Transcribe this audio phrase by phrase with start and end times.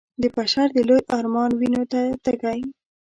[0.21, 2.59] د بشر د لوی ارمان وينو ته تږی